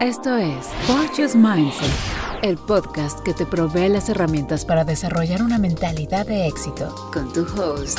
Esto 0.00 0.36
es 0.36 0.68
Fortune's 0.86 1.34
Mindset, 1.34 1.90
el 2.44 2.56
podcast 2.56 3.18
que 3.18 3.34
te 3.34 3.44
provee 3.44 3.88
las 3.88 4.08
herramientas 4.08 4.64
para 4.64 4.84
desarrollar 4.84 5.42
una 5.42 5.58
mentalidad 5.58 6.24
de 6.24 6.46
éxito. 6.46 6.94
Con 7.12 7.32
tu 7.32 7.40
host, 7.40 7.98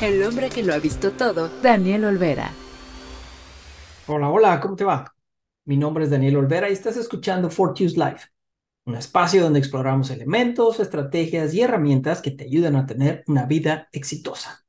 el 0.00 0.22
hombre 0.22 0.48
que 0.48 0.62
lo 0.62 0.72
ha 0.72 0.78
visto 0.78 1.10
todo, 1.10 1.50
Daniel 1.60 2.04
Olvera. 2.04 2.52
Hola, 4.06 4.28
hola, 4.28 4.60
¿cómo 4.60 4.76
te 4.76 4.84
va? 4.84 5.12
Mi 5.64 5.76
nombre 5.76 6.04
es 6.04 6.10
Daniel 6.10 6.36
Olvera 6.36 6.70
y 6.70 6.72
estás 6.72 6.96
escuchando 6.96 7.50
Fortune's 7.50 7.96
Life, 7.96 8.28
un 8.84 8.94
espacio 8.94 9.42
donde 9.42 9.58
exploramos 9.58 10.10
elementos, 10.10 10.78
estrategias 10.78 11.52
y 11.52 11.62
herramientas 11.62 12.22
que 12.22 12.30
te 12.30 12.44
ayudan 12.44 12.76
a 12.76 12.86
tener 12.86 13.24
una 13.26 13.44
vida 13.46 13.88
exitosa. 13.90 14.64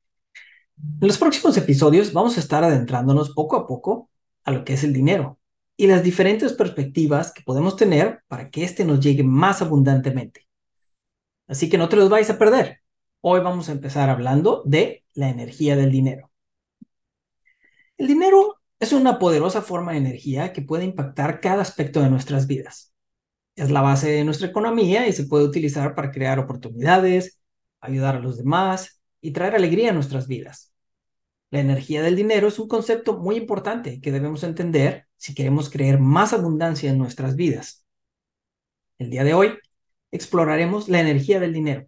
En 0.99 1.07
los 1.07 1.19
próximos 1.19 1.55
episodios 1.57 2.11
vamos 2.11 2.37
a 2.37 2.39
estar 2.39 2.63
adentrándonos 2.63 3.35
poco 3.35 3.55
a 3.55 3.67
poco 3.67 4.09
a 4.45 4.49
lo 4.49 4.65
que 4.65 4.73
es 4.73 4.83
el 4.83 4.93
dinero 4.93 5.37
y 5.77 5.87
las 5.87 6.03
diferentes 6.03 6.53
perspectivas 6.53 7.31
que 7.31 7.43
podemos 7.43 7.75
tener 7.75 8.21
para 8.27 8.49
que 8.49 8.63
éste 8.63 8.85
nos 8.85 8.99
llegue 8.99 9.23
más 9.23 9.61
abundantemente. 9.61 10.47
Así 11.47 11.69
que 11.69 11.77
no 11.77 11.89
te 11.89 11.95
los 11.95 12.09
vais 12.09 12.29
a 12.29 12.37
perder. 12.37 12.81
Hoy 13.21 13.41
vamos 13.41 13.69
a 13.69 13.73
empezar 13.73 14.09
hablando 14.09 14.63
de 14.65 15.03
la 15.13 15.29
energía 15.29 15.75
del 15.75 15.91
dinero. 15.91 16.31
El 17.97 18.07
dinero 18.07 18.61
es 18.79 18.93
una 18.93 19.19
poderosa 19.19 19.61
forma 19.61 19.91
de 19.91 19.99
energía 19.99 20.53
que 20.53 20.63
puede 20.63 20.85
impactar 20.85 21.39
cada 21.39 21.61
aspecto 21.61 22.01
de 22.01 22.09
nuestras 22.09 22.47
vidas. 22.47 22.93
Es 23.55 23.69
la 23.69 23.81
base 23.81 24.09
de 24.09 24.23
nuestra 24.23 24.47
economía 24.47 25.07
y 25.07 25.13
se 25.13 25.25
puede 25.25 25.45
utilizar 25.45 25.93
para 25.93 26.11
crear 26.11 26.39
oportunidades, 26.39 27.39
ayudar 27.79 28.15
a 28.15 28.19
los 28.19 28.37
demás 28.37 29.01
y 29.21 29.31
traer 29.31 29.55
alegría 29.55 29.91
a 29.91 29.93
nuestras 29.93 30.27
vidas. 30.27 30.73
La 31.51 31.59
energía 31.59 32.01
del 32.01 32.15
dinero 32.15 32.47
es 32.47 32.57
un 32.59 32.67
concepto 32.67 33.19
muy 33.19 33.35
importante 33.35 34.01
que 34.01 34.11
debemos 34.11 34.43
entender 34.43 35.07
si 35.21 35.35
queremos 35.35 35.69
creer 35.69 35.99
más 35.99 36.33
abundancia 36.33 36.89
en 36.89 36.97
nuestras 36.97 37.35
vidas. 37.35 37.85
El 38.97 39.11
día 39.11 39.23
de 39.23 39.35
hoy 39.35 39.53
exploraremos 40.09 40.89
la 40.89 40.99
energía 40.99 41.39
del 41.39 41.53
dinero, 41.53 41.85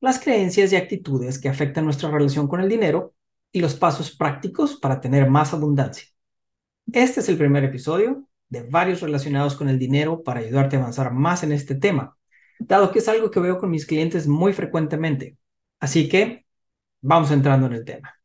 las 0.00 0.18
creencias 0.18 0.72
y 0.72 0.76
actitudes 0.76 1.38
que 1.38 1.48
afectan 1.48 1.84
nuestra 1.84 2.10
relación 2.10 2.48
con 2.48 2.60
el 2.60 2.68
dinero 2.68 3.14
y 3.52 3.60
los 3.60 3.76
pasos 3.76 4.16
prácticos 4.16 4.76
para 4.76 5.00
tener 5.00 5.30
más 5.30 5.54
abundancia. 5.54 6.08
Este 6.92 7.20
es 7.20 7.28
el 7.28 7.38
primer 7.38 7.62
episodio 7.62 8.28
de 8.48 8.64
varios 8.64 9.02
relacionados 9.02 9.54
con 9.54 9.68
el 9.68 9.78
dinero 9.78 10.24
para 10.24 10.40
ayudarte 10.40 10.74
a 10.74 10.80
avanzar 10.80 11.12
más 11.12 11.44
en 11.44 11.52
este 11.52 11.76
tema, 11.76 12.16
dado 12.58 12.90
que 12.90 12.98
es 12.98 13.08
algo 13.08 13.30
que 13.30 13.38
veo 13.38 13.58
con 13.58 13.70
mis 13.70 13.86
clientes 13.86 14.26
muy 14.26 14.52
frecuentemente. 14.52 15.38
Así 15.78 16.08
que 16.08 16.44
vamos 17.02 17.30
entrando 17.30 17.68
en 17.68 17.74
el 17.74 17.84
tema. 17.84 18.17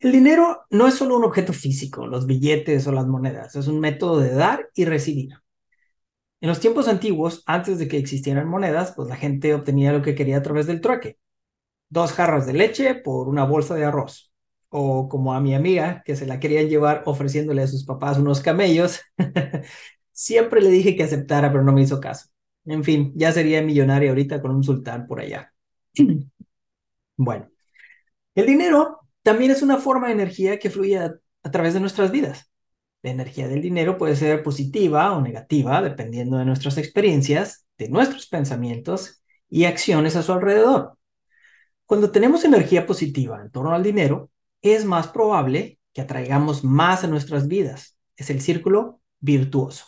El 0.00 0.12
dinero 0.12 0.64
no 0.70 0.86
es 0.86 0.94
solo 0.94 1.16
un 1.16 1.24
objeto 1.24 1.52
físico, 1.52 2.06
los 2.06 2.26
billetes 2.26 2.86
o 2.86 2.92
las 2.92 3.06
monedas, 3.06 3.56
es 3.56 3.66
un 3.66 3.80
método 3.80 4.20
de 4.20 4.32
dar 4.32 4.70
y 4.74 4.84
recibir. 4.84 5.30
En 6.40 6.48
los 6.48 6.60
tiempos 6.60 6.86
antiguos, 6.86 7.42
antes 7.46 7.78
de 7.78 7.88
que 7.88 7.98
existieran 7.98 8.48
monedas, 8.48 8.92
pues 8.94 9.08
la 9.08 9.16
gente 9.16 9.54
obtenía 9.54 9.92
lo 9.92 10.02
que 10.02 10.14
quería 10.14 10.38
a 10.38 10.42
través 10.42 10.66
del 10.66 10.80
trueque. 10.80 11.18
Dos 11.88 12.12
jarras 12.12 12.46
de 12.46 12.52
leche 12.52 12.94
por 12.94 13.28
una 13.28 13.44
bolsa 13.44 13.74
de 13.74 13.84
arroz. 13.84 14.32
O 14.68 15.08
como 15.08 15.34
a 15.34 15.40
mi 15.40 15.54
amiga, 15.54 16.02
que 16.04 16.16
se 16.16 16.26
la 16.26 16.40
querían 16.40 16.68
llevar 16.68 17.02
ofreciéndole 17.06 17.62
a 17.62 17.66
sus 17.66 17.84
papás 17.84 18.18
unos 18.18 18.40
camellos. 18.40 19.00
Siempre 20.12 20.60
le 20.62 20.70
dije 20.70 20.96
que 20.96 21.04
aceptara, 21.04 21.50
pero 21.50 21.64
no 21.64 21.72
me 21.72 21.82
hizo 21.82 22.00
caso. 22.00 22.28
En 22.66 22.84
fin, 22.84 23.12
ya 23.16 23.32
sería 23.32 23.62
millonaria 23.62 24.10
ahorita 24.10 24.40
con 24.40 24.52
un 24.52 24.62
sultán 24.62 25.06
por 25.06 25.20
allá. 25.20 25.52
bueno, 27.16 27.50
el 28.34 28.46
dinero 28.46 28.97
también 29.22 29.50
es 29.50 29.62
una 29.62 29.78
forma 29.78 30.08
de 30.08 30.14
energía 30.14 30.58
que 30.58 30.70
fluye 30.70 30.98
a, 30.98 31.14
través 31.50 31.74
de 31.74 31.80
nuestras 31.80 32.10
vidas. 32.10 32.50
La 33.02 33.10
energía 33.10 33.48
del 33.48 33.62
dinero 33.62 33.96
puede 33.96 34.16
ser 34.16 34.42
positiva 34.42 35.12
o 35.16 35.20
negativa 35.20 35.80
dependiendo 35.82 36.38
de 36.38 36.44
nuestras 36.44 36.78
experiencias, 36.78 37.66
de 37.78 37.88
nuestros 37.88 38.26
pensamientos 38.26 39.22
y 39.48 39.64
acciones 39.64 40.16
a 40.16 40.22
su 40.22 40.32
alrededor. 40.32 40.98
Cuando 41.86 42.10
tenemos 42.10 42.44
energía 42.44 42.86
positiva 42.86 43.40
en 43.40 43.50
torno 43.50 43.72
al 43.72 43.82
dinero, 43.82 44.30
es 44.62 44.84
más 44.84 45.08
probable 45.08 45.78
que 45.92 46.02
atraigamos 46.02 46.64
más 46.64 47.04
a 47.04 47.06
nuestras 47.06 47.48
vidas. 47.48 47.96
Es 48.16 48.30
el 48.30 48.40
círculo 48.40 49.00
virtuoso. 49.20 49.86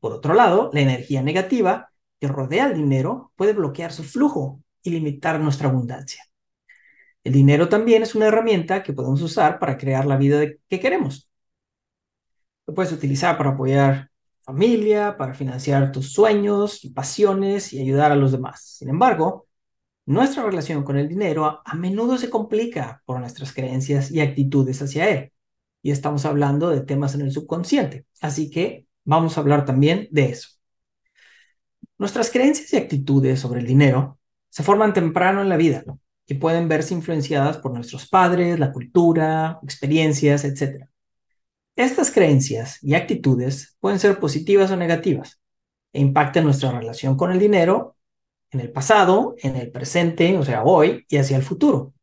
Por 0.00 0.12
otro 0.12 0.34
lado, 0.34 0.70
la 0.72 0.80
energía 0.80 1.22
negativa 1.22 1.92
que 2.18 2.26
rodea 2.26 2.64
al 2.64 2.74
dinero 2.74 3.32
puede 3.36 3.52
bloquear 3.52 3.92
su 3.92 4.02
flujo 4.02 4.60
y 4.82 4.90
limitar 4.90 5.38
nuestra 5.38 5.68
abundancia. 5.68 6.24
El 7.24 7.32
dinero 7.32 7.68
también 7.68 8.02
es 8.02 8.14
una 8.14 8.26
herramienta 8.26 8.82
que 8.82 8.92
podemos 8.92 9.22
usar 9.22 9.58
para 9.58 9.76
crear 9.78 10.06
la 10.06 10.16
vida 10.16 10.44
que 10.68 10.80
queremos. 10.80 11.28
Lo 12.66 12.74
puedes 12.74 12.92
utilizar 12.92 13.36
para 13.38 13.50
apoyar 13.50 14.10
familia, 14.40 15.16
para 15.16 15.34
financiar 15.34 15.92
tus 15.92 16.12
sueños 16.12 16.84
y 16.84 16.90
pasiones 16.90 17.72
y 17.72 17.80
ayudar 17.80 18.12
a 18.12 18.16
los 18.16 18.32
demás. 18.32 18.76
Sin 18.78 18.88
embargo, 18.88 19.46
nuestra 20.06 20.44
relación 20.44 20.82
con 20.84 20.98
el 20.98 21.08
dinero 21.08 21.62
a, 21.64 21.74
menudo 21.74 22.18
se 22.18 22.30
complica 22.30 23.02
por 23.06 23.20
nuestras 23.20 23.52
creencias 23.52 24.10
y 24.10 24.20
actitudes 24.20 24.82
hacia 24.82 25.08
él. 25.08 25.32
Y 25.82 25.90
estamos 25.92 26.24
hablando 26.26 26.70
de 26.70 26.82
temas 26.82 27.14
en 27.14 27.22
el 27.22 27.32
subconsciente. 27.32 28.06
Así 28.20 28.50
que 28.50 28.86
vamos 29.04 29.36
a 29.36 29.40
hablar 29.40 29.64
también 29.64 30.08
de 30.10 30.26
eso. 30.30 30.48
Nuestras 31.98 32.30
creencias 32.30 32.72
y 32.72 32.76
actitudes 32.76 33.40
sobre 33.40 33.60
el 33.60 33.66
dinero 33.66 34.18
se 34.50 34.62
forman 34.64 34.92
temprano 34.92 35.40
en 35.40 35.48
la 35.48 35.56
vida 35.56 35.84
pueden 36.34 36.68
verse 36.68 36.94
influenciadas 36.94 37.58
por 37.58 37.72
nuestros 37.72 38.08
padres, 38.08 38.58
la 38.58 38.72
cultura, 38.72 39.58
experiencias, 39.62 40.44
etc. 40.44 40.86
Estas 41.76 42.10
creencias 42.10 42.82
y 42.82 42.94
actitudes 42.94 43.76
pueden 43.80 43.98
ser 43.98 44.18
positivas 44.20 44.70
o 44.70 44.76
negativas 44.76 45.40
e 45.92 46.00
impactan 46.00 46.44
nuestra 46.44 46.70
relación 46.70 47.16
con 47.16 47.32
el 47.32 47.38
dinero 47.38 47.96
en 48.50 48.60
el 48.60 48.70
pasado, 48.70 49.34
en 49.38 49.56
el 49.56 49.70
presente, 49.72 50.36
o 50.38 50.44
sea, 50.44 50.62
hoy 50.64 51.06
y 51.08 51.16
hacia 51.16 51.36
el 51.36 51.42
futuro. 51.42 51.94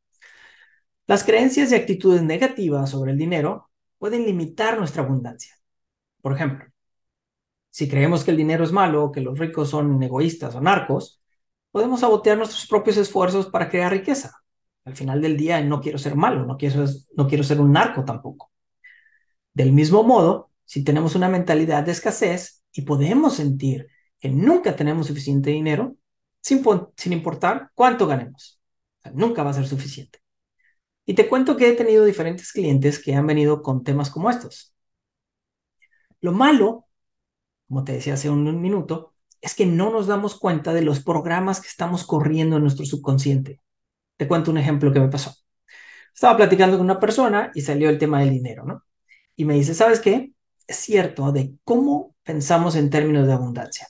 Las 1.07 1.23
creencias 1.23 1.71
y 1.71 1.75
actitudes 1.75 2.21
negativas 2.21 2.89
sobre 2.89 3.11
el 3.11 3.17
dinero 3.17 3.69
pueden 3.97 4.25
limitar 4.25 4.77
nuestra 4.77 5.03
abundancia. 5.03 5.55
Por 6.21 6.33
ejemplo, 6.33 6.65
si 7.69 7.87
creemos 7.87 8.23
que 8.23 8.31
el 8.31 8.37
dinero 8.37 8.63
es 8.63 8.71
malo, 8.71 9.11
que 9.11 9.21
los 9.21 9.37
ricos 9.37 9.69
son 9.69 10.01
egoístas 10.01 10.55
o 10.55 10.61
narcos, 10.61 11.18
podemos 11.71 12.01
sabotear 12.01 12.37
nuestros 12.37 12.65
propios 12.67 12.97
esfuerzos 12.97 13.47
para 13.47 13.69
crear 13.69 13.91
riqueza. 13.91 14.31
Al 14.85 14.95
final 14.95 15.21
del 15.21 15.37
día 15.37 15.61
no 15.61 15.81
quiero 15.81 15.97
ser 15.97 16.15
malo, 16.15 16.45
no 16.45 16.57
quiero, 16.57 17.43
ser 17.43 17.61
un 17.61 17.71
narco 17.71 18.03
tampoco. 18.05 18.51
Del 19.53 19.71
mismo 19.73 20.03
modo, 20.03 20.51
si 20.65 20.83
tenemos 20.83 21.15
una 21.15 21.29
mentalidad 21.29 21.83
de 21.83 21.91
escasez 21.91 22.63
y 22.71 22.83
podemos 22.83 23.35
sentir 23.35 23.87
que 24.19 24.29
nunca 24.29 24.75
tenemos 24.75 25.07
suficiente 25.07 25.51
dinero, 25.51 25.95
sin 26.41 27.13
importar 27.13 27.71
cuánto 27.75 28.07
ganemos, 28.07 28.59
nunca 29.13 29.43
va 29.43 29.51
a 29.51 29.53
ser 29.53 29.67
suficiente. 29.67 30.19
Y 31.05 31.13
te 31.15 31.27
cuento 31.27 31.57
que 31.57 31.69
he 31.69 31.73
tenido 31.73 32.05
diferentes 32.05 32.51
clientes 32.51 32.99
que 33.03 33.15
han 33.15 33.27
venido 33.27 33.61
con 33.61 33.83
temas 33.83 34.09
como 34.09 34.29
estos. 34.29 34.75
Lo 36.21 36.31
malo, 36.31 36.87
como 37.67 37.83
te 37.83 37.93
decía 37.93 38.13
hace 38.13 38.29
un 38.29 38.61
minuto, 38.61 39.13
es 39.41 39.55
que 39.55 39.65
no 39.65 39.91
nos 39.91 40.07
damos 40.07 40.37
cuenta 40.37 40.73
de 40.73 40.81
los 40.81 41.01
programas 41.01 41.61
que 41.61 41.67
estamos 41.67 42.05
corriendo 42.05 42.57
en 42.57 42.63
nuestro 42.63 42.85
subconsciente. 42.85 43.61
Te 44.17 44.27
cuento 44.27 44.51
un 44.51 44.57
ejemplo 44.57 44.91
que 44.91 44.99
me 44.99 45.09
pasó. 45.09 45.33
Estaba 46.13 46.37
platicando 46.37 46.77
con 46.77 46.85
una 46.85 46.99
persona 46.99 47.51
y 47.53 47.61
salió 47.61 47.89
el 47.89 47.97
tema 47.97 48.19
del 48.19 48.31
dinero, 48.31 48.65
¿no? 48.65 48.83
Y 49.35 49.45
me 49.45 49.53
dice, 49.53 49.73
¿sabes 49.73 50.01
qué? 50.01 50.33
Es 50.67 50.77
cierto 50.77 51.31
de 51.31 51.55
cómo 51.63 52.15
pensamos 52.23 52.75
en 52.75 52.89
términos 52.89 53.25
de 53.27 53.33
abundancia. 53.33 53.87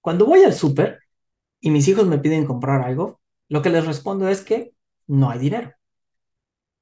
Cuando 0.00 0.26
voy 0.26 0.42
al 0.44 0.54
súper 0.54 1.00
y 1.60 1.70
mis 1.70 1.88
hijos 1.88 2.06
me 2.06 2.18
piden 2.18 2.46
comprar 2.46 2.82
algo, 2.82 3.20
lo 3.48 3.62
que 3.62 3.70
les 3.70 3.84
respondo 3.86 4.28
es 4.28 4.42
que 4.42 4.72
no 5.06 5.30
hay 5.30 5.40
dinero. 5.40 5.74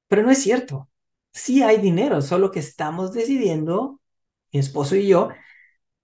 Pero 0.07 0.23
no 0.23 0.31
es 0.31 0.41
cierto. 0.41 0.89
Sí 1.33 1.63
hay 1.63 1.77
dinero, 1.77 2.21
solo 2.21 2.51
que 2.51 2.59
estamos 2.59 3.13
decidiendo, 3.13 3.99
mi 4.51 4.59
esposo 4.59 4.95
y 4.95 5.07
yo, 5.07 5.29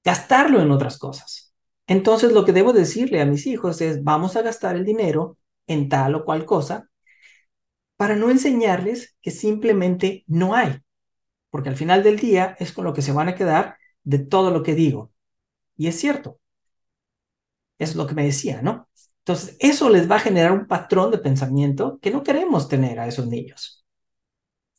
gastarlo 0.06 0.62
en 0.62 0.72
otras 0.72 1.00
cosas. 1.00 1.54
Entonces 1.88 2.31
lo 2.31 2.46
que 2.46 2.54
debo 2.54 2.72
decirle 2.74 3.22
a 3.22 3.25
mis 3.25 3.48
hijos 3.48 3.81
es, 3.81 4.04
vamos 4.04 4.36
a 4.36 4.44
gastar 4.44 4.75
el 4.75 4.86
dinero 4.86 5.38
en 5.68 5.90
tal 5.90 6.16
o 6.16 6.24
cual 6.24 6.46
cosa 6.46 6.90
para 7.98 8.16
no 8.16 8.30
enseñarles 8.30 9.16
que 9.22 9.31
simplemente 9.31 10.24
no 10.28 10.54
hay, 10.54 10.80
porque 11.50 11.69
al 11.69 11.78
final 11.78 12.04
del 12.04 12.19
día 12.19 12.56
es 12.60 12.72
con 12.72 12.86
lo 12.86 12.94
que 12.94 13.02
se 13.02 13.13
van 13.13 13.30
a 13.30 13.36
quedar 13.36 13.78
de 14.04 14.19
todo 14.19 14.52
lo 14.52 14.63
que 14.63 14.75
digo. 14.75 15.12
Y 15.78 15.88
es 15.88 16.00
cierto. 16.00 16.40
Es 17.78 17.96
lo 17.96 18.07
que 18.07 18.16
me 18.16 18.25
decía, 18.25 18.62
¿no? 18.62 18.90
Entonces, 19.19 19.57
eso 19.60 19.90
les 19.90 20.10
va 20.10 20.18
a 20.18 20.19
generar 20.19 20.52
un 20.52 20.68
patrón 20.68 21.12
de 21.12 21.18
pensamiento 21.18 22.00
que 22.02 22.12
no 22.12 22.24
queremos 22.24 22.69
tener 22.69 23.00
a 23.00 23.07
esos 23.07 23.28
niños. 23.28 23.86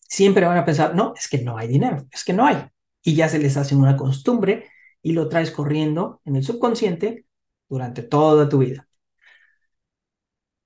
Siempre 0.01 0.47
van 0.47 0.59
a 0.59 0.65
pensar, 0.65 0.95
no, 0.95 1.15
es 1.17 1.29
que 1.29 1.39
no 1.39 1.59
hay 1.59 1.69
dinero, 1.69 2.07
es 2.13 2.25
que 2.25 2.33
no 2.33 2.47
hay. 2.47 2.65
Y 3.03 3.15
ya 3.17 3.29
se 3.29 3.39
les 3.39 3.57
hace 3.57 3.75
una 3.75 3.97
costumbre 3.97 4.69
y 5.07 5.13
lo 5.13 5.29
traes 5.29 5.53
corriendo 5.53 6.21
en 6.25 6.35
el 6.35 6.43
subconsciente 6.43 7.27
durante 7.69 8.03
toda 8.03 8.49
tu 8.49 8.59
vida. 8.59 8.89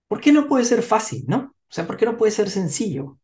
¿Por 0.09 0.19
qué 0.23 0.33
no 0.33 0.49
puede 0.49 0.65
ser 0.65 0.83
fácil, 0.83 1.25
no? 1.29 1.55
O 1.69 1.73
sea, 1.73 1.87
¿por 1.87 1.99
qué 1.99 2.07
no 2.07 2.17
puede 2.17 2.33
ser 2.33 2.49
sencillo? 2.49 3.19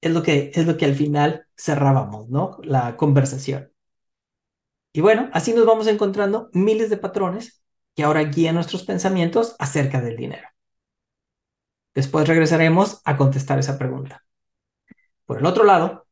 Es 0.00 0.12
lo 0.12 0.22
que, 0.22 0.52
es 0.54 0.64
lo 0.64 0.76
que 0.76 0.84
al 0.84 0.94
final 0.94 1.48
cerrábamos, 1.56 2.28
¿no? 2.28 2.58
La 2.62 2.96
conversación. 2.96 3.72
Y 4.92 5.00
bueno, 5.00 5.28
así 5.32 5.52
nos 5.52 5.66
vamos 5.66 5.88
encontrando 5.88 6.50
miles 6.52 6.88
de 6.88 6.98
patrones 6.98 7.60
que 7.96 8.04
ahora 8.04 8.22
guían 8.22 8.54
nuestros 8.54 8.84
pensamientos 8.84 9.56
acerca 9.58 10.00
del 10.00 10.16
dinero. 10.16 10.46
Después 11.96 12.28
regresaremos 12.28 13.02
a 13.04 13.16
contestar 13.16 13.58
esa 13.58 13.76
pregunta. 13.76 14.24
Por 15.26 15.38
el 15.38 15.46
otro 15.46 15.64
lado, 15.64 16.06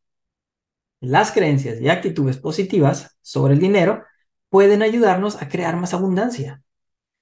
las 0.99 1.31
creencias 1.31 1.81
y 1.81 1.89
actitudes 1.89 2.39
positivas 2.39 3.17
sobre 3.23 3.55
el 3.55 3.61
dinero 3.61 4.03
pueden 4.49 4.83
ayudarnos 4.83 5.41
a 5.43 5.49
crear 5.49 5.77
más 5.77 5.95
abundancia. 5.95 6.63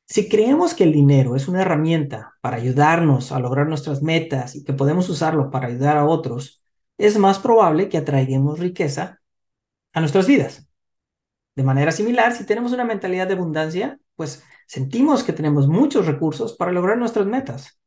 Si 0.07 0.29
creemos 0.29 0.75
que 0.75 0.85
el 0.85 0.93
dinero 0.93 1.35
es 1.37 1.49
una 1.49 1.63
herramienta 1.63 2.35
para 2.41 2.57
ayudarnos 2.57 3.33
a 3.33 3.41
lograr 3.41 3.67
nuestras 3.67 4.03
metas 4.03 4.55
y 4.55 4.65
que 4.65 4.75
podemos 4.75 5.09
usarlo 5.09 5.51
para 5.51 5.69
ayudar 5.69 5.97
a 5.97 6.05
otros, 6.05 6.63
es 6.99 7.19
más 7.19 7.39
probable 7.39 7.89
que 7.89 7.99
atraigamos 7.99 8.59
riqueza 8.59 9.21
a 9.93 10.01
nuestras 10.01 10.27
vidas. 10.27 10.69
De 11.57 11.63
manera 11.63 11.93
similar, 11.93 12.35
si 12.35 12.45
tenemos 12.45 12.73
una 12.73 12.85
mentalidad 12.85 13.27
de 13.29 13.35
abundancia, 13.35 13.99
pues 14.17 14.43
sentimos 14.67 15.25
que 15.25 15.33
tenemos 15.33 15.69
muchos 15.69 16.07
recursos 16.07 16.55
para 16.55 16.73
lograr 16.73 16.99
nuestras 16.99 17.27
metas. 17.27 17.79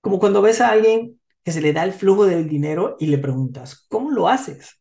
Como 0.00 0.18
cuando 0.18 0.42
ves 0.42 0.60
a 0.60 0.70
alguien 0.70 1.20
que 1.42 1.52
se 1.52 1.60
le 1.60 1.72
da 1.72 1.84
el 1.84 1.92
flujo 1.92 2.26
del 2.26 2.48
dinero 2.48 2.96
y 2.98 3.06
le 3.06 3.18
preguntas, 3.18 3.86
¿cómo 3.88 4.10
lo 4.10 4.28
haces? 4.28 4.80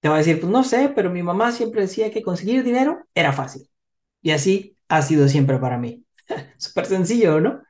Te 0.00 0.08
va 0.08 0.14
a 0.14 0.18
decir, 0.18 0.40
pues 0.40 0.50
no 0.52 0.62
sé, 0.62 0.92
pero 0.94 1.10
mi 1.10 1.22
mamá 1.22 1.50
siempre 1.50 1.80
decía 1.82 2.10
que 2.12 2.22
conseguir 2.22 2.62
dinero 2.62 3.06
era 3.14 3.32
fácil. 3.32 3.68
Y 4.22 4.30
así 4.30 4.76
ha 4.88 5.02
sido 5.02 5.28
siempre 5.28 5.58
para 5.58 5.78
mí. 5.78 6.04
Súper 6.56 6.86
sencillo, 6.86 7.40
¿no? 7.40 7.62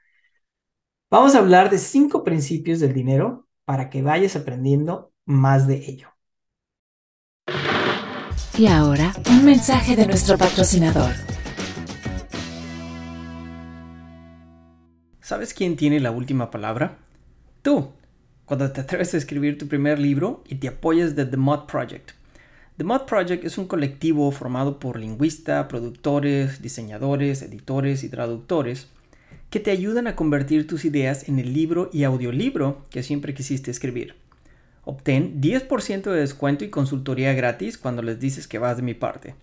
Vamos 1.10 1.34
a 1.34 1.38
hablar 1.38 1.70
de 1.70 1.78
cinco 1.78 2.24
principios 2.24 2.80
del 2.80 2.92
dinero 2.92 3.48
para 3.64 3.88
que 3.88 4.02
vayas 4.02 4.36
aprendiendo 4.36 5.12
más 5.24 5.66
de 5.66 5.76
ello. 5.76 6.08
Y 8.58 8.66
ahora, 8.66 9.14
un 9.30 9.44
mensaje 9.44 9.96
de 9.96 10.06
nuestro 10.06 10.36
patrocinador. 10.36 11.12
¿Sabes 15.20 15.54
quién 15.54 15.76
tiene 15.76 16.00
la 16.00 16.10
última 16.10 16.50
palabra? 16.50 16.98
Tú, 17.62 17.92
cuando 18.44 18.70
te 18.72 18.80
atreves 18.80 19.14
a 19.14 19.18
escribir 19.18 19.56
tu 19.56 19.68
primer 19.68 19.98
libro 19.98 20.42
y 20.46 20.56
te 20.56 20.68
apoyas 20.68 21.14
de 21.14 21.24
The 21.24 21.36
Mod 21.36 21.66
Project. 21.66 22.17
The 22.78 22.84
Mod 22.84 23.02
Project 23.06 23.44
es 23.44 23.58
un 23.58 23.66
colectivo 23.66 24.30
formado 24.30 24.78
por 24.78 25.00
lingüistas, 25.00 25.66
productores, 25.66 26.62
diseñadores, 26.62 27.42
editores 27.42 28.04
y 28.04 28.08
traductores 28.08 28.86
que 29.50 29.58
te 29.58 29.72
ayudan 29.72 30.06
a 30.06 30.14
convertir 30.14 30.68
tus 30.68 30.84
ideas 30.84 31.28
en 31.28 31.40
el 31.40 31.52
libro 31.52 31.90
y 31.92 32.04
audiolibro 32.04 32.84
que 32.90 33.02
siempre 33.02 33.34
quisiste 33.34 33.72
escribir. 33.72 34.14
Obtén 34.84 35.40
10% 35.40 36.02
de 36.02 36.20
descuento 36.20 36.64
y 36.64 36.70
consultoría 36.70 37.32
gratis 37.32 37.78
cuando 37.78 38.00
les 38.00 38.20
dices 38.20 38.46
que 38.46 38.60
vas 38.60 38.76
de 38.76 38.84
mi 38.84 38.94
parte. 38.94 39.34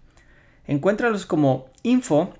Encuéntralos 0.66 1.26
como 1.26 1.66
info 1.84 2.36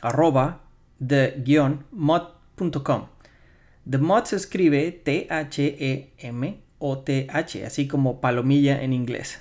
arroba 0.00 0.60
the-mod.com. 1.04 3.06
The 3.90 3.98
Mod 3.98 4.26
se 4.26 4.36
escribe 4.36 4.92
T-H-E-M-O-T-H, 4.92 5.66
así 7.66 7.88
como 7.88 8.20
palomilla 8.20 8.84
en 8.84 8.92
inglés. 8.92 9.40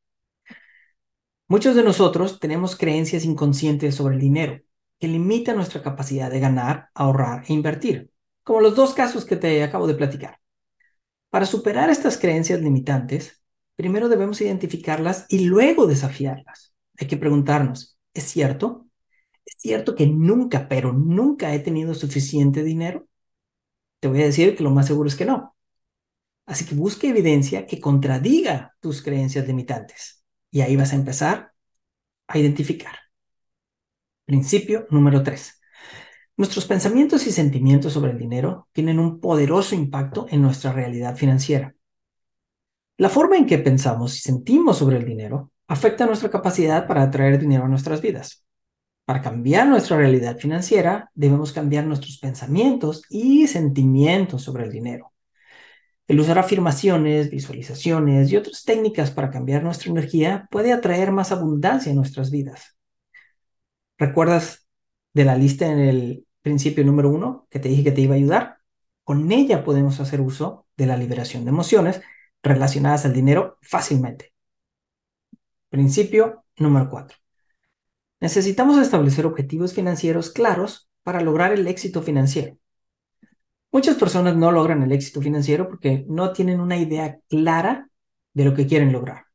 Muchos 1.48 1.76
de 1.76 1.84
nosotros 1.84 2.40
tenemos 2.40 2.78
creencias 2.78 3.26
inconscientes 3.26 3.96
sobre 3.96 4.16
el 4.16 4.22
dinero 4.22 4.62
que 5.04 5.10
limita 5.10 5.54
nuestra 5.54 5.84
capacidad 5.84 6.32
de 6.32 6.40
ganar, 6.40 6.88
ahorrar 6.94 7.44
e 7.50 7.52
invertir, 7.52 8.10
como 8.42 8.62
los 8.62 8.74
dos 8.74 8.94
casos 8.94 9.26
que 9.26 9.36
te 9.36 9.62
acabo 9.62 9.86
de 9.86 9.96
platicar. 9.96 10.40
Para 11.30 11.46
superar 11.46 11.90
estas 11.90 12.18
creencias 12.18 12.62
limitantes, 12.62 13.44
primero 13.76 14.08
debemos 14.08 14.40
identificarlas 14.40 15.26
y 15.28 15.40
luego 15.40 15.88
desafiarlas. 15.88 16.74
Hay 16.98 17.08
que 17.08 17.18
preguntarnos, 17.18 18.00
¿es 18.14 18.24
cierto? 18.24 18.88
¿Es 19.46 19.56
cierto 19.58 19.94
que 19.94 20.08
nunca, 20.08 20.70
pero 20.70 20.94
nunca 20.94 21.54
he 21.54 21.60
tenido 21.60 21.94
suficiente 21.94 22.64
dinero? 22.64 23.06
Te 24.00 24.08
voy 24.08 24.22
a 24.22 24.26
decir 24.28 24.56
que 24.56 24.64
lo 24.64 24.72
más 24.72 24.88
seguro 24.88 25.10
es 25.10 25.18
que 25.18 25.26
no. 25.26 25.54
Así 26.46 26.64
que 26.66 26.76
busque 26.76 27.10
evidencia 27.10 27.66
que 27.68 27.82
contradiga 27.82 28.74
tus 28.80 29.02
creencias 29.02 29.46
limitantes. 29.48 30.24
Y 30.50 30.62
ahí 30.62 30.78
vas 30.78 30.94
a 30.94 30.96
empezar 30.96 31.52
a 32.28 32.40
identificar. 32.40 33.03
Principio 34.34 34.88
número 34.90 35.22
3. 35.22 35.62
Nuestros 36.38 36.66
pensamientos 36.66 37.28
y 37.28 37.32
sentimientos 37.32 37.94
sobre 37.94 38.14
el 38.14 38.18
dinero 38.18 38.68
tienen 38.72 38.98
un 38.98 39.20
poderoso 39.20 39.76
impacto 39.76 40.26
en 40.28 40.42
nuestra 40.42 40.74
realidad 40.74 41.16
financiera. 41.16 41.76
La 42.98 43.10
forma 43.10 43.38
en 43.38 43.46
que 43.46 43.60
pensamos 43.60 44.18
y 44.18 44.22
sentimos 44.22 44.80
sobre 44.80 44.98
el 44.98 45.06
dinero 45.06 45.52
afecta 45.68 46.08
nuestra 46.08 46.32
capacidad 46.32 46.88
para 46.88 47.04
atraer 47.04 47.38
dinero 47.38 47.66
a 47.66 47.68
nuestras 47.68 48.02
vidas. 48.02 48.44
Para 49.06 49.22
cambiar 49.22 49.68
nuestra 49.68 49.98
realidad 49.98 50.40
financiera, 50.40 51.12
debemos 51.14 51.54
cambiar 51.54 51.86
nuestros 51.86 52.18
pensamientos 52.18 53.04
y 53.12 53.46
sentimientos 53.46 54.42
sobre 54.42 54.64
el 54.64 54.72
dinero. 54.72 55.14
El 56.08 56.20
usar 56.20 56.40
afirmaciones, 56.40 57.30
visualizaciones 57.30 58.32
y 58.32 58.38
otras 58.38 58.64
técnicas 58.64 59.12
para 59.12 59.30
cambiar 59.30 59.62
nuestra 59.62 59.92
energía 59.92 60.48
puede 60.50 60.74
atraer 60.74 61.12
más 61.12 61.32
abundancia 61.32 61.92
en 61.92 61.98
nuestras 61.98 62.32
vidas. 62.32 62.74
¿Recuerdas 64.04 64.68
de 65.14 65.24
la 65.24 65.38
lista 65.38 65.66
en 65.66 65.80
el 65.80 66.28
principio 66.42 66.84
número 66.84 67.10
uno 67.10 67.48
que 67.50 67.60
te 67.60 67.70
dije 67.70 67.86
que 67.86 67.94
te 67.94 68.02
iba 68.02 68.16
a 68.16 68.18
ayudar? 68.18 68.58
Con 69.06 69.32
ella 69.32 69.64
podemos 69.64 70.02
hacer 70.02 70.20
uso 70.20 70.68
de 70.76 70.88
la 70.88 70.98
liberación 70.98 71.46
de 71.46 71.52
emociones 71.52 72.02
relacionadas 72.42 73.06
al 73.06 73.14
dinero 73.14 73.58
fácilmente. 73.62 74.34
Principio 75.70 76.44
número 76.58 76.90
cuatro. 76.90 77.16
Necesitamos 78.20 78.78
establecer 78.78 79.26
objetivos 79.26 79.74
financieros 79.74 80.32
claros 80.32 80.90
para 81.04 81.22
lograr 81.22 81.54
el 81.54 81.66
éxito 81.66 82.02
financiero. 82.02 82.58
Muchas 83.72 83.96
personas 83.96 84.36
no 84.36 84.52
logran 84.52 84.84
el 84.84 84.92
éxito 84.92 85.22
financiero 85.22 85.70
porque 85.70 86.04
no 86.10 86.34
tienen 86.34 86.60
una 86.60 86.76
idea 86.76 87.20
clara 87.30 87.88
de 88.34 88.44
lo 88.44 88.54
que 88.54 88.68
quieren 88.68 88.92
lograr. 88.92 89.28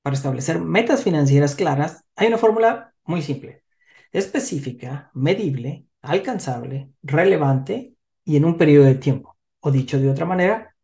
Para 0.00 0.16
establecer 0.16 0.58
metas 0.58 1.02
financieras 1.04 1.54
claras, 1.54 2.02
hay 2.16 2.28
una 2.28 2.38
fórmula 2.38 2.94
muy 3.08 3.22
simple. 3.22 3.64
Específica, 4.12 5.10
medible, 5.14 5.86
alcanzable, 6.02 6.92
relevante 7.02 7.94
y 8.24 8.36
en 8.36 8.44
un 8.44 8.56
periodo 8.56 8.84
de 8.84 8.94
tiempo. 8.94 9.36
O 9.60 9.70
dicho 9.70 9.98
de 9.98 10.10
otra 10.10 10.26
manera, 10.26 10.76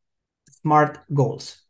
SMART 0.50 1.04
Goals. 1.08 1.66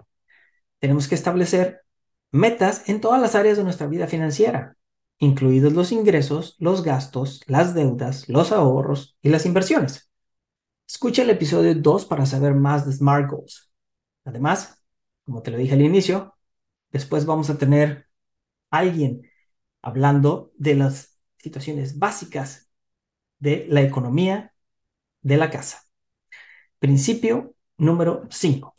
Tenemos 0.78 1.08
que 1.08 1.16
establecer 1.16 1.82
metas 2.30 2.88
en 2.88 3.00
todas 3.00 3.20
las 3.20 3.34
áreas 3.34 3.56
de 3.56 3.64
nuestra 3.64 3.86
vida 3.88 4.06
financiera, 4.06 4.76
incluidos 5.18 5.72
los 5.72 5.92
ingresos, 5.92 6.56
los 6.58 6.82
gastos, 6.84 7.42
las 7.46 7.74
deudas, 7.74 8.28
los 8.28 8.52
ahorros 8.52 9.16
y 9.22 9.30
las 9.30 9.46
inversiones. 9.46 10.10
Escucha 10.88 11.22
el 11.22 11.30
episodio 11.30 11.74
2 11.74 12.06
para 12.06 12.26
saber 12.26 12.54
más 12.54 12.86
de 12.86 12.92
SMART 12.92 13.30
Goals. 13.30 13.70
Además, 14.24 14.82
como 15.24 15.42
te 15.42 15.50
lo 15.50 15.58
dije 15.58 15.74
al 15.74 15.82
inicio, 15.82 16.36
después 16.92 17.26
vamos 17.26 17.50
a 17.50 17.58
tener 17.58 18.06
alguien 18.70 19.22
hablando 19.84 20.50
de 20.56 20.74
las 20.74 21.18
situaciones 21.36 21.98
básicas 21.98 22.70
de 23.38 23.66
la 23.68 23.82
economía 23.82 24.54
de 25.20 25.36
la 25.36 25.50
casa. 25.50 25.82
Principio 26.78 27.54
número 27.76 28.26
5. 28.30 28.74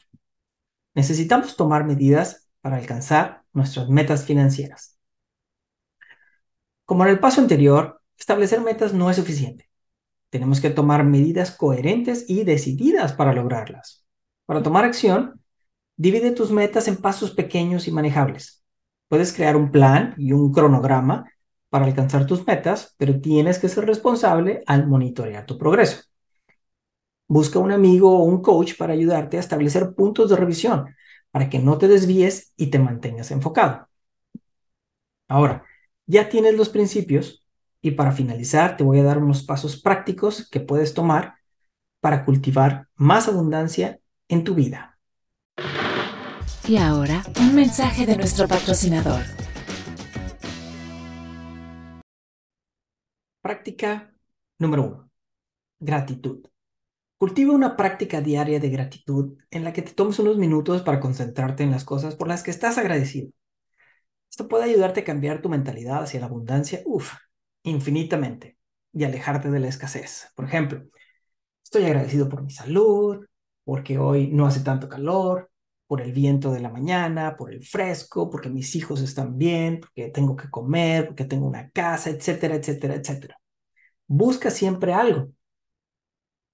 Necesitamos 0.95 1.55
tomar 1.55 1.85
medidas 1.85 2.49
para 2.61 2.77
alcanzar 2.77 3.43
nuestras 3.53 3.87
metas 3.89 4.25
financieras. 4.25 4.97
Como 6.85 7.03
en 7.03 7.11
el 7.11 7.19
paso 7.19 7.39
anterior, 7.39 8.01
establecer 8.17 8.61
metas 8.61 8.93
no 8.93 9.09
es 9.11 9.17
suficiente. 9.17 9.69
Tenemos 10.31 10.59
que 10.59 10.71
tomar 10.71 11.03
medidas 11.03 11.51
coherentes 11.51 12.27
y 12.27 12.43
decididas 12.43 13.13
para 13.13 13.33
lograrlas. 13.33 14.05
Para 14.47 14.63
tomar 14.63 14.85
acción, 14.85 15.43
divide 15.97 16.31
tus 16.31 16.51
metas 16.51 16.87
en 16.87 16.97
pasos 16.97 17.31
pequeños 17.31 17.87
y 17.87 17.91
manejables. 17.91 18.64
Puedes 19.07 19.33
crear 19.33 19.55
un 19.55 19.71
plan 19.71 20.13
y 20.17 20.31
un 20.33 20.51
cronograma 20.51 21.25
para 21.69 21.85
alcanzar 21.85 22.25
tus 22.25 22.45
metas, 22.47 22.95
pero 22.97 23.19
tienes 23.19 23.59
que 23.59 23.69
ser 23.69 23.85
responsable 23.85 24.63
al 24.65 24.87
monitorear 24.87 25.45
tu 25.45 25.57
progreso. 25.57 26.03
Busca 27.27 27.59
un 27.59 27.71
amigo 27.71 28.17
o 28.17 28.23
un 28.23 28.41
coach 28.41 28.77
para 28.77 28.93
ayudarte 28.93 29.37
a 29.37 29.39
establecer 29.39 29.93
puntos 29.95 30.29
de 30.29 30.35
revisión 30.35 30.95
para 31.31 31.49
que 31.49 31.59
no 31.59 31.77
te 31.77 31.87
desvíes 31.87 32.53
y 32.55 32.67
te 32.67 32.79
mantengas 32.79 33.31
enfocado. 33.31 33.87
Ahora, 35.27 35.65
ya 36.05 36.29
tienes 36.29 36.55
los 36.55 36.69
principios 36.69 37.45
y 37.81 37.91
para 37.91 38.11
finalizar 38.11 38.77
te 38.77 38.83
voy 38.83 38.99
a 38.99 39.03
dar 39.03 39.17
unos 39.17 39.43
pasos 39.43 39.81
prácticos 39.81 40.49
que 40.49 40.59
puedes 40.59 40.93
tomar 40.93 41.35
para 41.99 42.25
cultivar 42.25 42.87
más 42.95 43.27
abundancia 43.27 43.99
en 44.27 44.43
tu 44.43 44.55
vida. 44.55 44.94
Y 46.67 46.77
ahora, 46.77 47.23
un 47.39 47.53
mensaje 47.53 48.07
de 48.07 48.17
nuestro 48.17 48.47
patrocinador. 48.47 49.21
Práctica 53.39 54.11
número 54.57 54.83
uno. 54.83 55.11
Gratitud. 55.79 56.47
Cultiva 57.17 57.53
una 57.53 57.77
práctica 57.77 58.19
diaria 58.19 58.59
de 58.59 58.69
gratitud 58.69 59.37
en 59.51 59.63
la 59.63 59.73
que 59.73 59.83
te 59.83 59.91
tomes 59.91 60.17
unos 60.17 60.37
minutos 60.37 60.81
para 60.81 60.99
concentrarte 60.99 61.61
en 61.61 61.69
las 61.69 61.83
cosas 61.83 62.15
por 62.15 62.27
las 62.27 62.41
que 62.41 62.49
estás 62.49 62.79
agradecido. 62.79 63.29
Esto 64.31 64.47
puede 64.47 64.63
ayudarte 64.63 65.01
a 65.01 65.05
cambiar 65.05 65.43
tu 65.43 65.49
mentalidad 65.49 66.01
hacia 66.01 66.19
la 66.19 66.25
abundancia, 66.25 66.81
uff, 66.85 67.13
infinitamente, 67.61 68.57
y 68.91 69.03
alejarte 69.03 69.51
de 69.51 69.59
la 69.59 69.67
escasez. 69.67 70.31
Por 70.35 70.45
ejemplo, 70.45 70.83
estoy 71.63 71.85
agradecido 71.85 72.27
por 72.27 72.41
mi 72.41 72.49
salud, 72.49 73.23
porque 73.63 73.99
hoy 73.99 74.29
no 74.29 74.47
hace 74.47 74.61
tanto 74.61 74.89
calor, 74.89 75.51
por 75.87 76.01
el 76.01 76.11
viento 76.13 76.51
de 76.51 76.61
la 76.61 76.69
mañana, 76.69 77.35
por 77.37 77.51
el 77.53 77.63
fresco, 77.63 78.29
porque 78.29 78.49
mis 78.49 78.75
hijos 78.75 79.01
están 79.01 79.37
bien, 79.37 79.79
porque 79.81 80.09
tengo 80.09 80.35
que 80.35 80.49
comer, 80.49 81.07
porque 81.07 81.25
tengo 81.25 81.47
una 81.47 81.69
casa, 81.71 82.09
etcétera, 82.09 82.55
etcétera, 82.55 82.95
etcétera. 82.95 83.39
Busca 84.07 84.49
siempre 84.51 84.93
algo. 84.93 85.31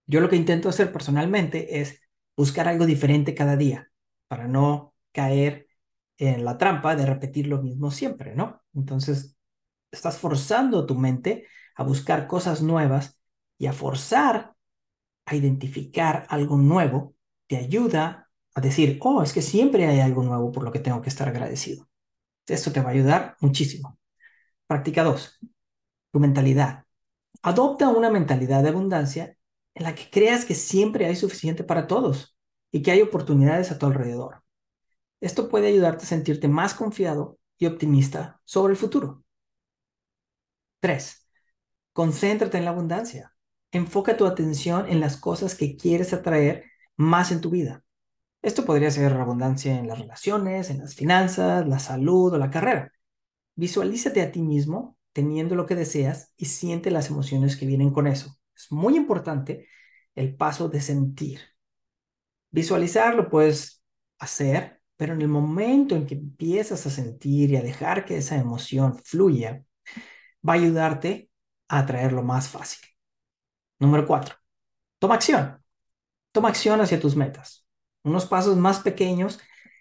Yo 0.05 0.19
lo 0.19 0.29
que 0.29 0.35
intento 0.35 0.69
hacer 0.69 0.91
personalmente 0.91 1.79
es 1.81 2.01
buscar 2.35 2.67
algo 2.67 2.85
diferente 2.85 3.33
cada 3.35 3.55
día 3.55 3.89
para 4.27 4.47
no 4.47 4.93
caer 5.11 5.67
en 6.17 6.45
la 6.45 6.57
trampa 6.57 6.95
de 6.95 7.05
repetir 7.05 7.47
lo 7.47 7.61
mismo 7.61 7.91
siempre, 7.91 8.35
¿no? 8.35 8.61
Entonces, 8.73 9.35
estás 9.91 10.17
forzando 10.17 10.85
tu 10.85 10.95
mente 10.95 11.47
a 11.75 11.83
buscar 11.83 12.27
cosas 12.27 12.61
nuevas 12.61 13.19
y 13.57 13.67
a 13.67 13.73
forzar 13.73 14.55
a 15.25 15.35
identificar 15.35 16.25
algo 16.29 16.57
nuevo 16.57 17.15
te 17.47 17.57
ayuda 17.57 18.29
a 18.53 18.61
decir, 18.61 18.99
oh, 19.01 19.23
es 19.23 19.33
que 19.33 19.41
siempre 19.41 19.87
hay 19.87 19.99
algo 19.99 20.23
nuevo 20.23 20.51
por 20.51 20.63
lo 20.63 20.71
que 20.71 20.79
tengo 20.79 21.01
que 21.01 21.09
estar 21.09 21.27
agradecido. 21.27 21.87
Esto 22.47 22.71
te 22.71 22.81
va 22.81 22.89
a 22.89 22.93
ayudar 22.93 23.37
muchísimo. 23.39 23.97
Práctica 24.67 25.03
2. 25.03 25.39
Tu 26.11 26.19
mentalidad. 26.19 26.85
Adopta 27.41 27.89
una 27.89 28.09
mentalidad 28.09 28.63
de 28.63 28.69
abundancia 28.69 29.37
en 29.73 29.83
la 29.83 29.95
que 29.95 30.09
creas 30.09 30.45
que 30.45 30.55
siempre 30.55 31.05
hay 31.05 31.15
suficiente 31.15 31.63
para 31.63 31.87
todos 31.87 32.37
y 32.71 32.81
que 32.81 32.91
hay 32.91 33.01
oportunidades 33.01 33.71
a 33.71 33.77
tu 33.77 33.85
alrededor. 33.85 34.43
Esto 35.21 35.49
puede 35.49 35.67
ayudarte 35.67 36.03
a 36.03 36.07
sentirte 36.07 36.47
más 36.47 36.73
confiado 36.73 37.39
y 37.57 37.67
optimista 37.67 38.41
sobre 38.43 38.73
el 38.73 38.77
futuro. 38.77 39.23
3. 40.79 41.27
Concéntrate 41.93 42.57
en 42.57 42.65
la 42.65 42.71
abundancia. 42.71 43.35
Enfoca 43.71 44.17
tu 44.17 44.25
atención 44.25 44.89
en 44.89 44.99
las 44.99 45.17
cosas 45.17 45.55
que 45.55 45.77
quieres 45.77 46.13
atraer 46.13 46.65
más 46.97 47.31
en 47.31 47.41
tu 47.41 47.51
vida. 47.51 47.83
Esto 48.41 48.65
podría 48.65 48.89
ser 48.89 49.13
abundancia 49.13 49.77
en 49.77 49.87
las 49.87 49.99
relaciones, 49.99 50.69
en 50.71 50.79
las 50.79 50.95
finanzas, 50.95 51.67
la 51.67 51.79
salud 51.79 52.33
o 52.33 52.37
la 52.37 52.49
carrera. 52.49 52.91
Visualízate 53.55 54.21
a 54.21 54.31
ti 54.31 54.41
mismo 54.41 54.97
teniendo 55.13 55.55
lo 55.55 55.65
que 55.65 55.75
deseas 55.75 56.33
y 56.37 56.45
siente 56.45 56.89
las 56.89 57.09
emociones 57.09 57.55
que 57.57 57.67
vienen 57.67 57.91
con 57.91 58.07
eso. 58.07 58.35
Es 58.55 58.71
muy 58.71 58.95
importante 58.97 59.67
el 60.15 60.35
paso 60.35 60.69
de 60.69 60.81
sentir. 60.81 61.41
Visualizar 62.49 63.15
lo 63.15 63.29
puedes 63.29 63.83
hacer, 64.19 64.81
pero 64.97 65.13
en 65.13 65.21
el 65.21 65.27
momento 65.27 65.95
en 65.95 66.07
que 66.07 66.15
empiezas 66.15 66.85
a 66.87 66.89
sentir 66.89 67.51
y 67.51 67.57
a 67.57 67.61
dejar 67.61 68.05
que 68.05 68.17
esa 68.17 68.37
emoción 68.37 68.97
fluya, 69.03 69.63
va 70.47 70.53
a 70.53 70.55
ayudarte 70.55 71.29
a 71.67 71.79
atraerlo 71.79 72.23
más 72.23 72.49
fácil. 72.49 72.81
Número 73.79 74.05
cuatro, 74.07 74.35
toma 74.99 75.15
acción. 75.15 75.63
Toma 76.31 76.49
acción 76.49 76.81
hacia 76.81 76.99
tus 76.99 77.15
metas 77.15 77.61
unos 78.03 78.25
pasos 78.25 78.57
más 78.57 78.79
pequeños 78.79 79.39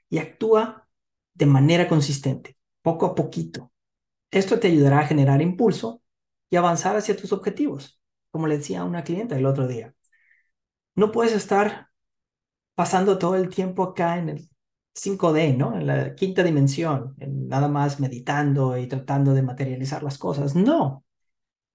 y 0.09 0.19
actúa 0.19 0.89
de 1.35 1.47
manera 1.47 1.89
consistente, 1.89 2.57
poco 2.83 3.07
a 3.07 3.15
poquito. 3.15 3.73
Esto 4.31 4.61
te 4.61 4.69
ayudará 4.69 5.01
a 5.01 5.07
generar 5.07 5.43
impulso 5.43 6.03
y 6.51 6.57
avanzar 6.57 6.97
hacia 6.97 7.17
tus 7.17 7.33
objetivos, 7.33 8.01
como 8.31 8.47
le 8.47 8.59
decía 8.59 8.81
a 8.81 8.85
una 8.85 9.05
clienta 9.05 9.37
el 9.37 9.47
otro 9.47 9.67
día. 9.67 9.95
No 10.95 11.13
puedes 11.13 11.33
estar 11.33 11.89
pasando 12.75 13.19
todo 13.19 13.37
el 13.37 13.49
tiempo 13.49 13.83
acá 13.83 14.19
en 14.19 14.29
el 14.31 14.51
5D, 14.95 15.57
¿no? 15.57 15.75
En 15.77 15.87
la 15.87 16.15
quinta 16.15 16.43
dimensión, 16.43 17.15
en 17.19 17.49
nada 17.49 17.69
más 17.69 18.01
meditando 18.01 18.77
y 18.77 18.87
tratando 18.89 19.35
de 19.35 19.43
materializar 19.43 20.03
las 20.03 20.19
cosas. 20.19 20.55
No, 20.55 21.05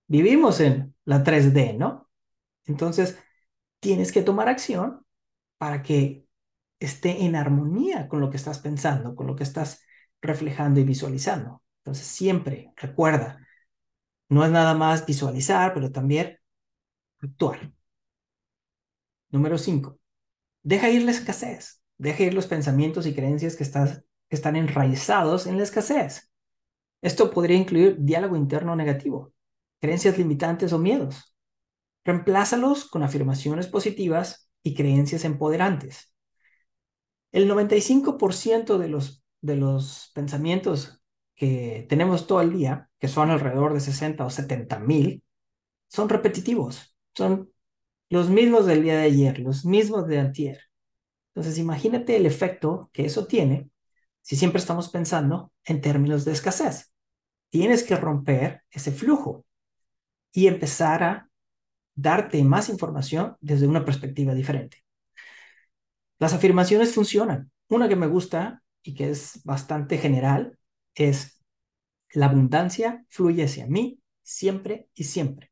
vivimos 0.07 0.59
en 0.59 0.95
la 1.05 1.23
3D, 1.23 1.77
¿no? 1.77 2.09
Entonces, 2.65 3.17
tienes 3.79 4.11
que 4.11 4.21
tomar 4.23 4.49
acción 4.49 5.05
para 5.57 5.81
que 5.83 6.24
esté 6.79 7.25
en 7.25 7.35
armonía 7.35 8.07
con 8.07 8.21
lo 8.21 8.29
que 8.29 8.37
estás 8.37 8.59
pensando, 8.59 9.15
con 9.15 9.27
lo 9.27 9.35
que 9.35 9.43
estás 9.43 9.81
reflejando 10.21 10.79
y 10.79 10.83
visualizando. 10.83 11.61
Entonces, 11.83 12.07
siempre 12.07 12.73
recuerda, 12.77 13.45
no 14.29 14.43
es 14.45 14.51
nada 14.51 14.73
más 14.73 15.05
visualizar, 15.05 15.73
pero 15.73 15.91
también 15.91 16.39
actuar. 17.19 17.71
Número 19.29 19.57
5. 19.57 19.99
Deja 20.63 20.89
ir 20.89 21.03
la 21.03 21.11
escasez. 21.11 21.81
Deja 21.97 22.23
ir 22.23 22.33
los 22.33 22.47
pensamientos 22.47 23.05
y 23.05 23.13
creencias 23.13 23.55
que, 23.55 23.63
que 23.65 24.35
están 24.35 24.55
enraizados 24.55 25.47
en 25.47 25.57
la 25.57 25.63
escasez. 25.63 26.31
Esto 27.01 27.31
podría 27.31 27.57
incluir 27.57 27.97
diálogo 27.99 28.35
interno 28.35 28.75
negativo, 28.75 29.33
creencias 29.79 30.17
limitantes 30.17 30.73
o 30.73 30.79
miedos. 30.79 31.35
Reemplázalos 32.03 32.85
con 32.85 33.03
afirmaciones 33.03 33.67
positivas 33.67 34.49
y 34.63 34.73
creencias 34.73 35.23
empoderantes. 35.23 36.14
El 37.35 37.49
95% 37.49 38.77
de 38.77 38.87
los, 38.87 39.21
de 39.41 39.57
los 39.57 40.09
pensamientos 40.15 41.01
que 41.35 41.85
tenemos 41.89 42.27
todo 42.27 42.39
el 42.39 42.53
día, 42.53 42.89
que 42.97 43.09
son 43.09 43.29
alrededor 43.29 43.73
de 43.73 43.81
60 43.81 44.25
o 44.25 44.29
70 44.29 44.79
mil, 44.79 45.21
son 45.89 46.07
repetitivos, 46.07 46.95
son 47.13 47.51
los 48.09 48.29
mismos 48.29 48.65
del 48.65 48.83
día 48.83 48.95
de 48.95 49.03
ayer, 49.03 49.39
los 49.39 49.65
mismos 49.65 50.07
de 50.07 50.19
antier. 50.19 50.61
Entonces, 51.33 51.57
imagínate 51.57 52.15
el 52.15 52.25
efecto 52.25 52.89
que 52.93 53.03
eso 53.05 53.27
tiene 53.27 53.69
si 54.21 54.37
siempre 54.37 54.59
estamos 54.59 54.87
pensando 54.87 55.51
en 55.65 55.81
términos 55.81 56.23
de 56.23 56.31
escasez. 56.31 56.93
Tienes 57.49 57.83
que 57.83 57.97
romper 57.97 58.63
ese 58.71 58.93
flujo 58.93 59.45
y 60.31 60.47
empezar 60.47 61.03
a 61.03 61.29
darte 61.95 62.41
más 62.45 62.69
información 62.69 63.35
desde 63.41 63.67
una 63.67 63.83
perspectiva 63.83 64.33
diferente. 64.33 64.84
Las 66.19 66.33
afirmaciones 66.33 66.93
funcionan. 66.93 67.51
Una 67.69 67.89
que 67.89 67.95
me 67.95 68.07
gusta 68.07 68.63
y 68.83 68.93
que 68.95 69.09
es 69.09 69.41
bastante 69.43 69.97
general 69.97 70.57
es, 70.93 71.41
la 72.13 72.27
abundancia 72.27 73.05
fluye 73.09 73.43
hacia 73.43 73.67
mí 73.67 73.99
siempre 74.21 74.89
y 74.93 75.05
siempre. 75.05 75.51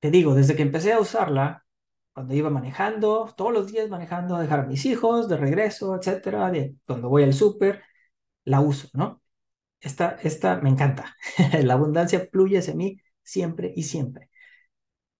Te 0.00 0.10
digo, 0.10 0.34
desde 0.34 0.54
que 0.54 0.62
empecé 0.62 0.92
a 0.92 1.00
usarla, 1.00 1.64
cuando 2.12 2.34
iba 2.34 2.50
manejando, 2.50 3.32
todos 3.36 3.52
los 3.52 3.72
días 3.72 3.88
manejando 3.88 4.36
a 4.36 4.42
dejar 4.42 4.60
a 4.60 4.66
mis 4.66 4.84
hijos, 4.86 5.28
de 5.28 5.36
regreso, 5.36 5.96
etcétera, 5.96 6.50
de, 6.50 6.76
cuando 6.86 7.08
voy 7.08 7.24
al 7.24 7.34
súper, 7.34 7.82
la 8.44 8.60
uso, 8.60 8.88
¿no? 8.94 9.22
Esta, 9.80 10.18
esta 10.22 10.60
me 10.60 10.70
encanta. 10.70 11.16
la 11.62 11.74
abundancia 11.74 12.28
fluye 12.30 12.58
hacia 12.58 12.74
mí 12.74 13.00
siempre 13.22 13.72
y 13.76 13.84
siempre. 13.84 14.30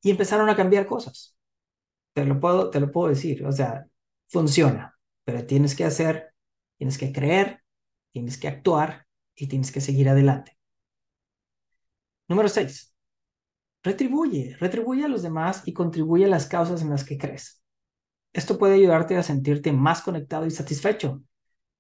Y 0.02 0.11
empezaron 0.11 0.49
a 0.50 0.56
cambiar 0.56 0.87
cosas 0.87 1.34
te 2.14 2.25
lo 2.25 2.40
puedo, 2.40 2.71
te 2.71 2.80
lo 2.80 2.90
puedo 2.90 3.09
decir, 3.09 3.44
o 3.44 3.52
sea, 3.52 3.87
funciona, 4.28 4.97
pero 5.25 5.44
tienes 5.47 5.76
que 5.76 5.85
hacer, 5.85 6.33
tienes 6.78 6.97
que 6.99 7.12
creer, 7.12 7.62
tienes 8.12 8.38
que 8.38 8.49
actuar 8.49 9.06
y 9.35 9.49
tienes 9.49 9.73
que 9.73 9.80
seguir 9.80 10.09
adelante. 10.09 10.56
Número 12.28 12.49
6. 12.49 12.94
Retribuye, 13.83 14.56
retribuye 14.59 15.04
a 15.04 15.09
los 15.09 15.23
demás 15.23 15.62
y 15.66 15.75
contribuye 15.75 16.25
a 16.25 16.28
las 16.28 16.47
causas 16.47 16.80
en 16.83 16.90
las 16.90 17.04
que 17.04 17.18
crees. 17.18 17.62
Esto 18.33 18.59
puede 18.59 18.75
ayudarte 18.75 19.16
a 19.16 19.23
sentirte 19.23 19.73
más 19.73 20.00
conectado 20.00 20.47
y 20.47 20.50
satisfecho 20.50 21.23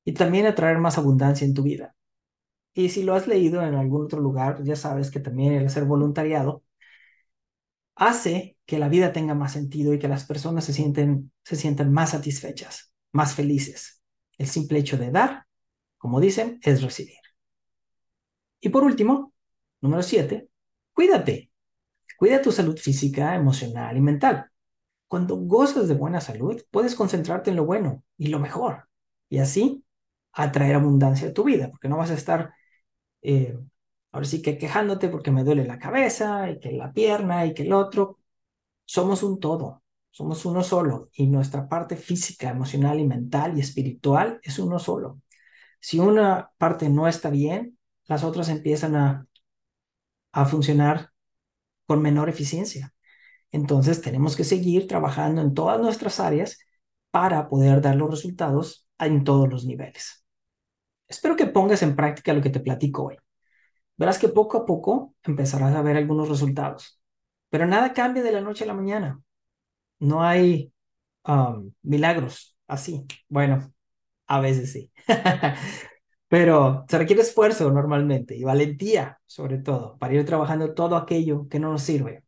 y 0.04 0.12
también 0.12 0.46
a 0.46 0.54
traer 0.54 0.78
más 0.78 0.98
abundancia 0.98 1.46
en 1.46 1.54
tu 1.54 1.62
vida. 1.62 1.94
Y 2.74 2.88
si 2.90 3.04
lo 3.04 3.14
has 3.14 3.28
leído 3.28 3.62
en 3.62 3.74
algún 3.74 4.04
otro 4.04 4.20
lugar, 4.20 4.62
ya 4.64 4.76
sabes 4.76 5.10
que 5.10 5.20
también 5.20 5.54
el 5.54 5.66
hacer 5.66 5.84
voluntariado 5.84 6.63
hace 7.96 8.56
que 8.66 8.78
la 8.78 8.88
vida 8.88 9.12
tenga 9.12 9.34
más 9.34 9.52
sentido 9.52 9.94
y 9.94 9.98
que 9.98 10.08
las 10.08 10.24
personas 10.24 10.64
se 10.64 10.72
sienten, 10.72 11.32
se 11.44 11.56
sientan 11.56 11.92
más 11.92 12.10
satisfechas, 12.10 12.92
más 13.12 13.34
felices. 13.34 14.02
El 14.38 14.46
simple 14.46 14.78
hecho 14.78 14.96
de 14.96 15.10
dar, 15.10 15.46
como 15.98 16.20
dicen, 16.20 16.58
es 16.62 16.82
recibir. 16.82 17.18
Y 18.60 18.70
por 18.70 18.84
último, 18.84 19.32
número 19.80 20.02
siete, 20.02 20.48
cuídate. 20.92 21.50
Cuida 22.16 22.40
tu 22.40 22.52
salud 22.52 22.78
física, 22.78 23.34
emocional 23.34 23.96
y 23.96 24.00
mental. 24.00 24.50
Cuando 25.08 25.36
gozas 25.36 25.88
de 25.88 25.94
buena 25.94 26.20
salud, 26.20 26.62
puedes 26.70 26.94
concentrarte 26.94 27.50
en 27.50 27.56
lo 27.56 27.66
bueno 27.66 28.02
y 28.16 28.28
lo 28.28 28.38
mejor. 28.38 28.88
Y 29.28 29.38
así 29.38 29.84
atraer 30.32 30.76
abundancia 30.76 31.28
a 31.28 31.32
tu 31.34 31.44
vida, 31.44 31.70
porque 31.70 31.88
no 31.88 31.96
vas 31.96 32.10
a 32.10 32.14
estar, 32.14 32.54
eh, 33.22 33.58
ahora 34.14 34.26
sí 34.26 34.42
que 34.42 34.58
quejándote 34.58 35.08
porque 35.08 35.32
me 35.32 35.44
duele 35.44 35.64
la 35.66 35.78
cabeza 35.80 36.48
y 36.50 36.60
que 36.60 36.72
la 36.72 36.92
pierna 36.92 37.46
y 37.46 37.54
que 37.54 37.64
el 37.64 37.72
otro. 37.72 38.20
Somos 38.86 39.22
un 39.24 39.40
todo, 39.40 39.82
somos 40.12 40.46
uno 40.46 40.62
solo 40.62 41.10
y 41.14 41.26
nuestra 41.26 41.68
parte 41.68 41.96
física, 41.96 42.50
emocional 42.50 43.00
y 43.00 43.06
mental 43.06 43.58
y 43.58 43.60
espiritual 43.60 44.40
es 44.42 44.58
uno 44.60 44.78
solo. 44.78 45.20
Si 45.80 45.98
una 46.00 46.52
parte 46.58 46.88
no 46.90 47.08
está 47.08 47.30
bien, 47.30 47.78
las 48.06 48.24
otras 48.24 48.48
empiezan 48.50 48.96
a, 48.96 49.26
a 50.32 50.44
funcionar 50.46 51.10
con 51.86 52.02
menor 52.02 52.28
eficiencia. 52.28 52.94
Entonces 53.52 54.00
tenemos 54.02 54.36
que 54.36 54.44
seguir 54.44 54.86
trabajando 54.88 55.42
en 55.42 55.54
todas 55.54 55.80
nuestras 55.80 56.20
áreas 56.20 56.58
para 57.10 57.48
poder 57.48 57.80
dar 57.82 57.96
los 57.96 58.10
resultados 58.10 58.88
en 58.98 59.24
todos 59.24 59.48
los 59.48 59.64
niveles. 59.66 60.24
Espero 61.08 61.36
que 61.36 61.46
pongas 61.46 61.82
en 61.82 61.96
práctica 61.96 62.32
lo 62.34 62.42
que 62.42 62.50
te 62.50 62.60
platico 62.60 63.06
hoy. 63.06 63.16
Verás 63.96 64.18
que 64.18 64.28
poco 64.28 64.58
a 64.58 64.66
poco 64.66 65.14
empezarás 65.22 65.74
a 65.74 65.82
ver 65.82 65.96
algunos 65.96 66.28
resultados, 66.28 67.00
pero 67.50 67.66
nada 67.66 67.92
cambia 67.92 68.22
de 68.22 68.32
la 68.32 68.40
noche 68.40 68.64
a 68.64 68.66
la 68.66 68.74
mañana. 68.74 69.20
No 70.00 70.22
hay 70.22 70.72
um, 71.26 71.72
milagros 71.82 72.56
así. 72.66 73.06
Bueno, 73.28 73.72
a 74.26 74.40
veces 74.40 74.72
sí. 74.72 74.90
Pero 76.28 76.84
se 76.88 76.98
requiere 76.98 77.22
esfuerzo 77.22 77.70
normalmente 77.70 78.34
y 78.36 78.42
valentía, 78.44 79.20
sobre 79.26 79.58
todo, 79.58 79.96
para 79.98 80.14
ir 80.14 80.24
trabajando 80.26 80.74
todo 80.74 80.96
aquello 80.96 81.48
que 81.48 81.60
no 81.60 81.70
nos 81.70 81.82
sirve. 81.82 82.24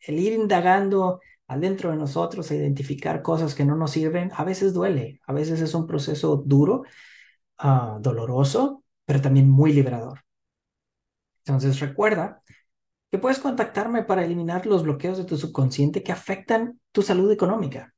El 0.00 0.18
ir 0.18 0.34
indagando 0.34 1.20
adentro 1.46 1.90
de 1.90 1.96
nosotros 1.96 2.50
a 2.50 2.54
identificar 2.54 3.22
cosas 3.22 3.54
que 3.54 3.64
no 3.64 3.76
nos 3.76 3.92
sirven, 3.92 4.30
a 4.36 4.44
veces 4.44 4.74
duele, 4.74 5.20
a 5.26 5.32
veces 5.32 5.60
es 5.62 5.74
un 5.74 5.86
proceso 5.86 6.36
duro, 6.44 6.82
uh, 7.62 8.00
doloroso, 8.00 8.84
pero 9.06 9.22
también 9.22 9.48
muy 9.48 9.72
liberador. 9.72 10.25
Entonces 11.46 11.80
recuerda 11.80 12.42
que 13.10 13.18
puedes 13.18 13.38
contactarme 13.38 14.02
para 14.02 14.24
eliminar 14.24 14.66
los 14.66 14.82
bloqueos 14.82 15.18
de 15.18 15.24
tu 15.24 15.36
subconsciente 15.38 16.02
que 16.02 16.12
afectan 16.12 16.80
tu 16.92 17.02
salud 17.02 17.30
económica. 17.30 17.94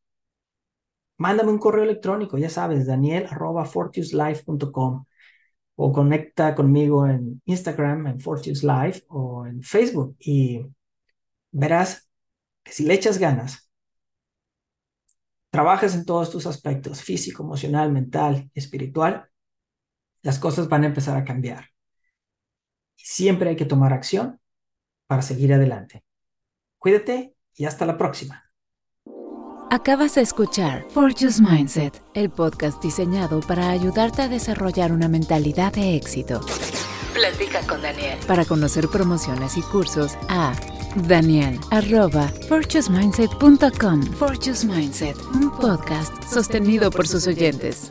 Mándame 1.16 1.50
un 1.50 1.58
correo 1.58 1.84
electrónico, 1.84 2.36
ya 2.38 2.50
sabes, 2.50 2.86
daniel.fortuselife.com 2.86 5.04
o 5.76 5.92
conecta 5.92 6.54
conmigo 6.54 7.06
en 7.06 7.40
Instagram, 7.46 8.06
en 8.08 8.20
Fortunes 8.20 8.62
Life 8.62 9.04
o 9.08 9.46
en 9.46 9.62
Facebook 9.62 10.16
y 10.20 10.66
verás 11.50 12.08
que 12.62 12.72
si 12.72 12.84
le 12.84 12.94
echas 12.94 13.18
ganas, 13.18 13.70
trabajas 15.50 15.94
en 15.94 16.04
todos 16.04 16.30
tus 16.30 16.46
aspectos, 16.46 17.02
físico, 17.02 17.42
emocional, 17.42 17.92
mental, 17.92 18.50
espiritual, 18.54 19.28
las 20.22 20.38
cosas 20.38 20.68
van 20.68 20.84
a 20.84 20.88
empezar 20.88 21.16
a 21.16 21.24
cambiar. 21.24 21.68
Siempre 23.10 23.48
hay 23.48 23.56
que 23.56 23.64
tomar 23.64 23.94
acción 23.94 24.38
para 25.06 25.22
seguir 25.22 25.54
adelante. 25.54 26.04
Cuídate 26.78 27.34
y 27.54 27.64
hasta 27.64 27.86
la 27.86 27.96
próxima. 27.96 28.52
Acabas 29.70 30.16
de 30.16 30.20
escuchar 30.20 30.84
Fortune's 30.90 31.40
Mindset, 31.40 32.02
el 32.12 32.28
podcast 32.28 32.82
diseñado 32.82 33.40
para 33.40 33.70
ayudarte 33.70 34.20
a 34.20 34.28
desarrollar 34.28 34.92
una 34.92 35.08
mentalidad 35.08 35.72
de 35.72 35.96
éxito. 35.96 36.42
Platica 37.14 37.66
con 37.66 37.80
Daniel. 37.80 38.18
Para 38.26 38.44
conocer 38.44 38.88
promociones 38.88 39.56
y 39.56 39.62
cursos 39.62 40.12
a 40.28 40.52
Daniel 40.94 41.58
arroba 41.70 42.30
Mindset, 42.90 43.30
un 45.32 45.50
podcast 45.58 46.22
sostenido 46.24 46.90
por 46.90 47.08
sus 47.08 47.26
oyentes. 47.26 47.90